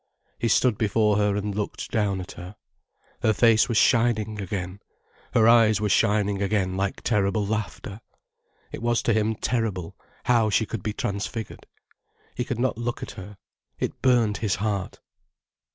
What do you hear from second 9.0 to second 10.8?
to him terrible, how she